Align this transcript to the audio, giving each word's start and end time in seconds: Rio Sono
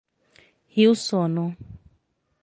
Rio 0.73 0.95
Sono 0.95 1.55